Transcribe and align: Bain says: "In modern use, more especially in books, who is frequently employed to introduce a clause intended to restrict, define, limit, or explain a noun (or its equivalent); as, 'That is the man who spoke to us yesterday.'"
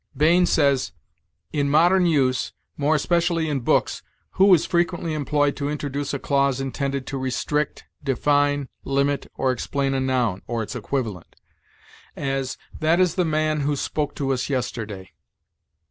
Bain 0.17 0.47
says: 0.47 0.93
"In 1.53 1.69
modern 1.69 2.07
use, 2.07 2.53
more 2.75 2.95
especially 2.95 3.47
in 3.47 3.59
books, 3.59 4.01
who 4.31 4.51
is 4.51 4.65
frequently 4.65 5.13
employed 5.13 5.55
to 5.57 5.69
introduce 5.69 6.11
a 6.11 6.17
clause 6.17 6.59
intended 6.59 7.05
to 7.05 7.19
restrict, 7.19 7.83
define, 8.03 8.67
limit, 8.83 9.27
or 9.35 9.51
explain 9.51 9.93
a 9.93 9.99
noun 9.99 10.41
(or 10.47 10.63
its 10.63 10.75
equivalent); 10.75 11.35
as, 12.15 12.57
'That 12.79 12.99
is 12.99 13.13
the 13.13 13.25
man 13.25 13.59
who 13.59 13.75
spoke 13.75 14.15
to 14.15 14.33
us 14.33 14.49
yesterday.'" 14.49 15.11